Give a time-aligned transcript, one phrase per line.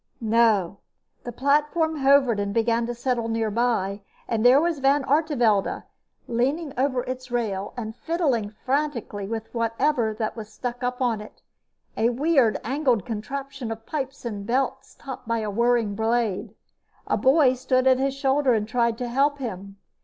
[0.19, 0.79] No.
[1.25, 5.83] The platform hovered and began to settle nearby, and there was Van Artevelde
[6.27, 11.21] leaning over its rail and fiddling frantically with whatever it was that stuck up on
[11.21, 11.43] it
[11.95, 16.55] a weird, angled contraption of pipes and belts topped by a whirring blade.
[17.05, 19.77] A boy stood at his shoulder and tried to help him.